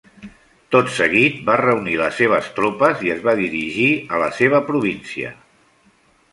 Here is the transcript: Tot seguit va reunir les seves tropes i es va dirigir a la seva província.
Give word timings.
Tot 0.75 0.87
seguit 0.95 1.35
va 1.49 1.57
reunir 1.61 1.99
les 1.99 2.17
seves 2.21 2.49
tropes 2.57 3.05
i 3.09 3.13
es 3.19 3.23
va 3.29 3.37
dirigir 3.43 3.89
a 4.17 4.25
la 4.25 4.33
seva 4.41 4.65
província. 4.73 5.33